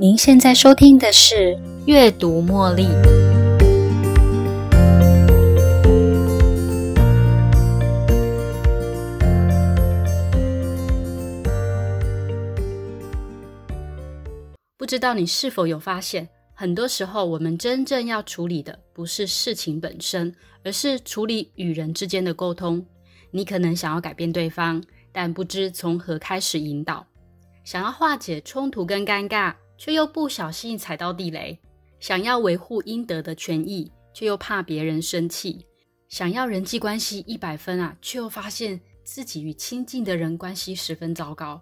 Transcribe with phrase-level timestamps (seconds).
[0.00, 1.34] 您现在收听的是
[1.84, 2.84] 《阅读茉莉》。
[14.78, 22.82] 不知道你是否有发现，很多时候我们真正要处理的不是事情本身，而是处理与人之间的沟通。
[23.32, 27.04] 你可能想要改变对方，但不知从何开始引导；
[27.64, 31.56] 想要化解冲突跟尴尬，却又不小心踩到地雷；
[32.00, 35.64] 想要维护应得的权益，却又怕别人生气；
[36.06, 41.58] 想要人际关系一百分啊，却又发现自己与亲近的人关系十分糟糕。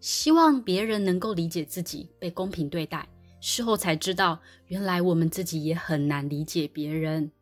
[0.00, 3.08] 希望别人能够理解自己，被公平对待。
[3.40, 7.32] 事后才知道，原来我们自己也很难理解别人。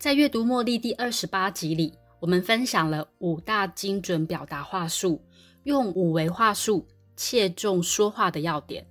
[0.00, 5.22] 在阅读茉莉第二十八集里，我们分享了五大精准表达话术，
[5.62, 8.84] 用五维话术切中说话的要点。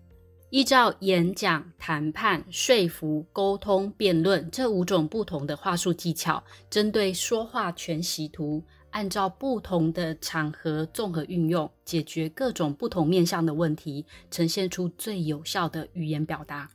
[0.51, 8.63] 依照演讲、谈判、说服、沟通、辩论这五种不同的话术技巧，针对说话全息图。
[8.89, 16.67] 按照不同的场合综合运用，解决各种不同面向的问题，呈现出最有效的语言表达。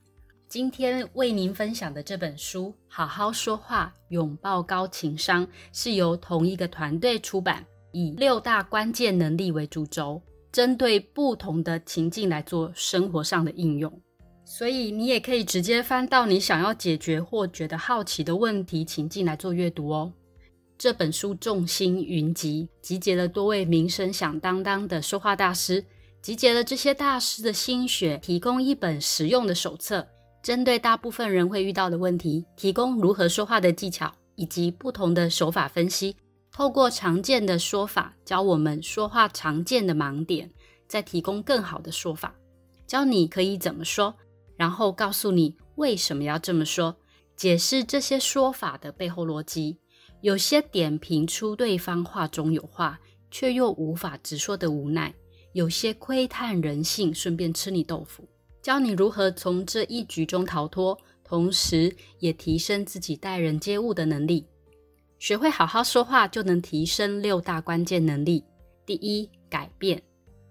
[0.47, 10.23] 今天为您分享的这本书《好好说话，拥抱高情商》，是由同一个团队出版，以六大关键能力为主轴，
[10.55, 13.93] 针对不同的情境来做生活上的应用。
[14.45, 20.13] 所以你也可以直接翻到你想要解决或觉得好奇的问题情境来做阅读哦。
[20.79, 25.85] 这本书众星云集，集结了多位名声响当当的说话大师，
[26.23, 30.07] 集结了这些大师的心血，提供一本实用的手册，
[30.41, 36.15] 针对大部分人会遇到的问题，提供如何说话的技巧以及不同的手法分析。
[36.57, 40.49] 透过常见的说法，教我们说话常见的盲点，
[40.87, 42.33] 再提供更好的说法，
[42.87, 44.15] 教你可以怎么说，
[44.57, 46.97] 然后告诉你为什么要这么说，
[47.35, 49.79] 解释这些说法的背后逻辑。
[50.21, 53.01] 有些点评出对方话中有话，
[53.33, 55.13] 却又无法直说的无奈；
[55.55, 58.29] 有些窥探人性，顺便吃你豆腐，
[58.63, 64.47] 教你如何从这一局中逃脱，同时也提升自己待人接物的能力。
[65.19, 68.45] 学会好好说话，就能提升六大关键能力：
[68.85, 70.03] 第一，改变，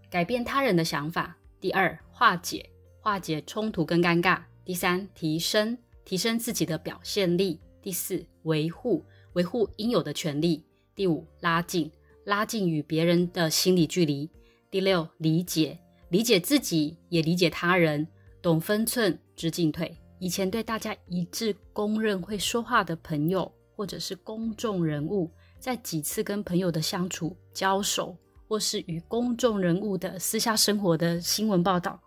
[0.10, 2.70] 改变他人的想法；第二，化解，
[3.00, 9.06] 化解冲突跟尴尬；第三，提升，提升自己的表现力；第四，维护。
[9.34, 10.64] 维护应有的权利。
[10.94, 11.92] 第五，拉近，
[12.24, 14.30] 拉近与别人的心理距离。
[14.70, 15.80] 第六，理解，
[16.10, 18.08] 理解自己，也理解他人，
[18.44, 19.98] 懂分寸，知进退。
[20.20, 28.16] 以前对大家一致公认会说话的朋友，或者是公众人物，在几次跟朋友的相处、交手，
[28.48, 32.00] 或是与公众人物的私下生活的新闻报道，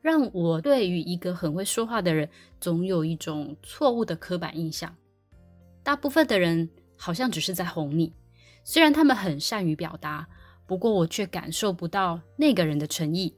[0.00, 2.28] 让我对于一个很会说话的人，
[2.60, 4.94] 总有一种错误的刻板印象。
[5.82, 8.12] 大部分的人好像只是在哄你，
[8.64, 10.28] 虽然他们很善于表达，
[10.66, 13.34] 不过我却感受不到那个人的诚意，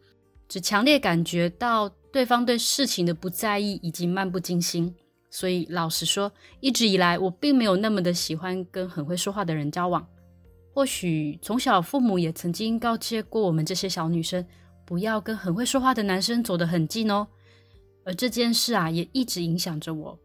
[0.49, 4.95] 只强烈感觉到对方对事情的不在意以及漫不经心。
[5.31, 10.07] 所以老实说，一直以来我并没有那么的喜欢跟很会说话的人交往。
[10.73, 14.47] 或许从小父母也曾经告诫过我们这些小女生，
[14.85, 17.27] 不要跟很会说话的男生走得很近哦。
[18.05, 20.19] 而这件事啊，也一直影响着我。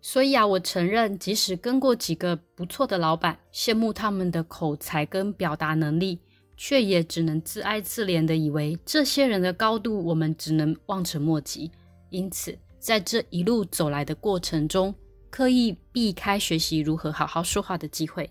[0.00, 6.20] 所以啊，我承认，即使跟过几个不错的老板，羡慕他们的口才跟表达能力，
[6.56, 11.70] 却也只能自哀自怜的以为这些人的高度，我们只能望尘莫及。
[12.10, 14.94] 因此，在这一路走来的过程中，
[15.30, 18.28] 刻意避开学习如何好好说话的机会。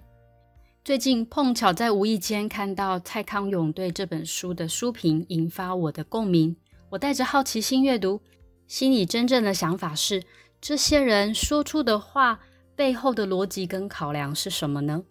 [0.85, 6.55] 最近碰巧在无意间看到蔡康永对这本书的书评，引发我的共鸣。
[6.91, 8.21] 我带着好奇心阅读，
[8.67, 10.21] 心里真正的想法是。
[10.61, 12.39] 这些人说出的话
[12.75, 15.03] 背后的逻辑跟考量是什么呢？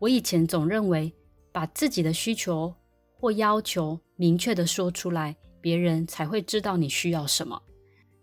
[0.00, 1.14] 我以前总认为，
[1.52, 2.74] 把自己的需求
[3.14, 7.62] 或要求明确的说出来，别人才会知道你需要什么。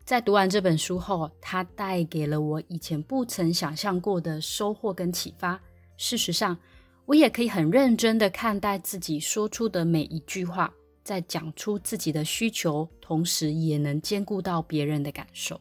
[0.06, 5.60] 在读完这本书后，它带给了我以前不曾想象过的收获跟启发。
[5.96, 6.58] 事实上，
[7.06, 10.74] 我也可以很认真的看待自己说出的每一句话，
[11.04, 15.60] 在讲出自己的需求，同时也能兼顾到别人的感受。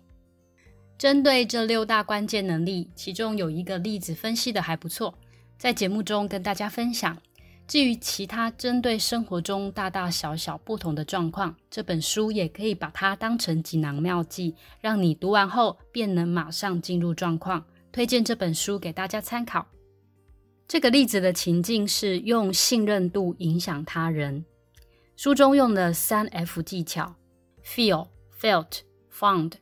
[0.99, 5.15] 针对这六大关键能力，其中有一个例子分析的还不错，
[5.57, 7.17] 在节目中跟大家分享。
[7.67, 17.65] 至于其他针对生活中大大小小不同的状况，这本书也可以把它当成锦囊妙计，让你读完后便能马上进入状况。
[17.91, 19.67] 推荐这本书给大家参考。
[20.67, 24.45] 这个例子的情境是用信任度影响他人，
[25.17, 27.15] 书中用的三 F 技巧
[27.65, 28.09] ：feel、
[28.41, 28.81] felt、
[29.13, 29.53] found。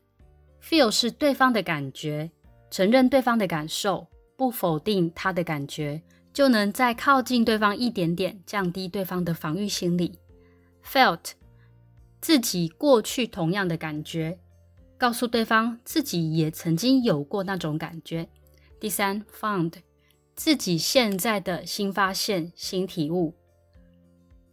[0.63, 2.31] feel 是对方的感觉，
[2.71, 4.07] 承认对方的感受，
[4.37, 6.01] 不否定他的感觉，
[6.33, 10.19] 就能再靠近对方一点点，降低对方的防御心理。
[10.85, 11.33] felt
[12.21, 14.39] 自己过去同样的感觉，
[14.97, 18.29] 告诉对方自己也曾经有过那种感觉。
[18.79, 19.73] 第三，found
[20.35, 23.35] 自己现在的新发现、新体悟。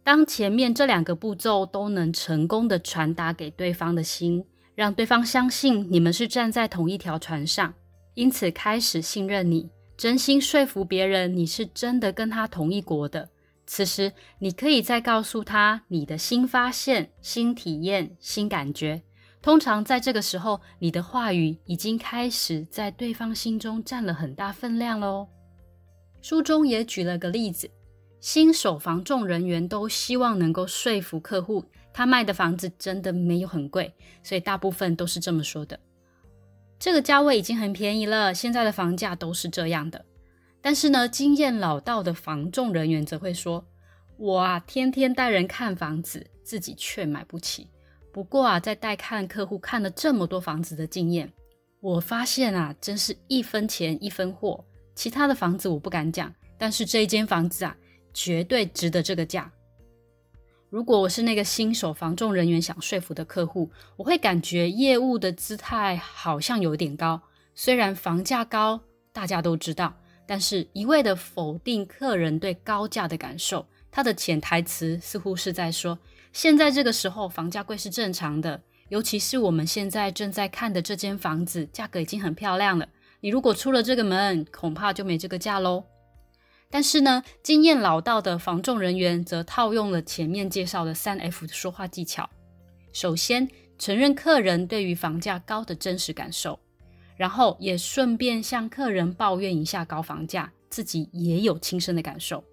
[0.02, 4.44] 当前面这两个步骤都能成功的传达给对方的心。
[4.74, 7.74] 让对方相信你们是站在同一条船上，
[8.14, 9.68] 因此开始信任你，
[9.98, 13.28] 真心说服别人你是真的跟他同一国的。
[13.66, 19.02] 此时，你可以再告诉他你的新发现、新体验、新感觉。
[19.42, 25.26] 通常在这个时候，你的话语已经开始在对方心中占了很大分量喽。
[26.22, 27.68] 书中也举了个例子，
[28.20, 31.64] 新手房仲人员都希望能够说服客户。
[31.92, 33.92] 他卖的房子真的没有很贵，
[34.22, 35.80] 所以大部分都是这么说的。
[36.78, 40.04] 这个价位已经很便宜了，现在的房价都是这样的。
[40.60, 43.64] 但是呢，经验老道的房仲人员则会说
[44.16, 47.68] ：“我啊，天天带人看房子，自己却买不起。
[48.12, 51.32] 不过啊，在带看客户看了这么多房子的经验，
[51.80, 54.64] 我发现啊，真是一分钱一分货。
[54.94, 57.76] 其他的房子我不敢讲，但是这一间房子啊，
[58.14, 59.50] 绝对值得这个价。”
[60.70, 67.22] 如果我是那个新手房仲人员想说服的客户，我会感觉业务的姿态好像有点高。
[67.54, 68.78] 虽然房价高，
[69.10, 69.94] 大家都知道，
[70.26, 75.98] 但是一味的否定客人对高价的感受，他的潜台词似乎是在说：
[76.34, 78.60] 现在这个时候房价贵是正常的，
[78.90, 82.86] 尤其是我们现在正在看的这间房子，价格已经很漂亮了。
[83.20, 85.82] 你如果出了这个门，恐怕就没这个价喽。
[86.70, 92.28] 但是呢，经验老道的防重人员则套用了前面介绍的三 F 的说话技巧。
[92.92, 93.48] 首先，
[93.78, 96.58] 承认客人对于房价高的真实感受，
[97.16, 102.44] 然后也顺便向客人抱怨一下高房价，自己也有亲身的感受。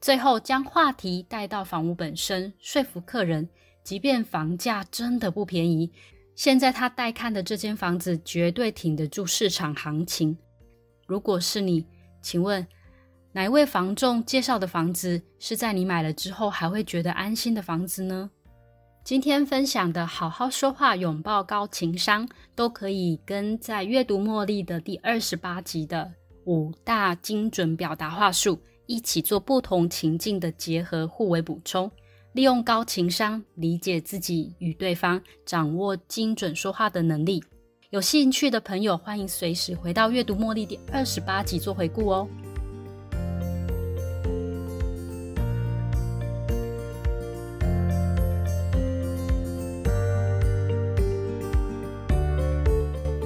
[0.00, 3.48] 最后，将话题带到房屋本身，说服客人，
[3.82, 5.90] 即便房价真的不便宜，
[6.36, 10.36] 现在他带看的这间房子绝对挺得住市场行情。
[11.06, 11.84] 如果是你，
[12.22, 12.64] 请问？
[13.36, 18.30] 哪一位房仲介绍的房子是在你买了之后还会觉得安心的房子呢？
[19.04, 26.10] 今天分享的好好说话，拥抱高情商，都可以跟在阅读茉莉的第二十八集的
[26.46, 31.90] 五大精准表达话术一起做不同情境的结合，互为补充，
[32.32, 37.44] 利用高情商理解自己与对方，掌握精准说话的能力。
[37.90, 42.26] 有兴趣的朋友，欢迎随时回到阅读茉莉第二十八集做回顾哦。